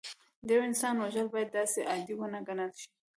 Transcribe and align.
د 0.45 0.47
یو 0.55 0.61
انسان 0.69 0.95
وژل 0.97 1.27
باید 1.33 1.49
داسې 1.57 1.79
عادي 1.89 2.13
ونه 2.15 2.39
ګڼل 2.47 2.71
شي 2.79 2.89